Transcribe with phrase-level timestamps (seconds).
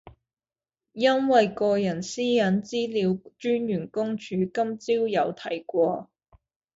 [0.93, 6.09] 因為個人私隱資料專員公署今朝有提過